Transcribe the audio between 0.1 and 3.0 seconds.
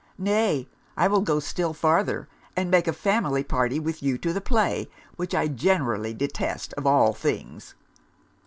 Nay, I will go still farther, and make a